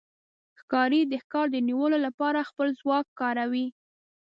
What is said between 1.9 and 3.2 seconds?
لپاره خپل ځواک